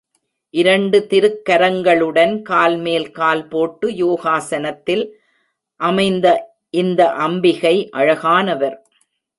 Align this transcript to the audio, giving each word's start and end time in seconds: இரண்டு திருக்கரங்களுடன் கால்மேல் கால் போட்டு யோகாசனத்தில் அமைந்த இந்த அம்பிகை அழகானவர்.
இரண்டு 0.53 0.97
திருக்கரங்களுடன் 1.09 2.33
கால்மேல் 2.49 3.07
கால் 3.11 3.45
போட்டு 3.47 3.93
யோகாசனத்தில் 3.95 5.05
அமைந்த 5.81 6.27
இந்த 6.69 7.01
அம்பிகை 7.27 7.75
அழகானவர். 7.97 8.77